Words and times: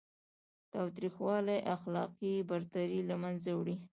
تاوتریخوالی 0.71 1.57
اخلاقي 1.75 2.35
برتري 2.49 2.99
له 3.09 3.15
منځه 3.23 3.51
وړي. 3.59 3.75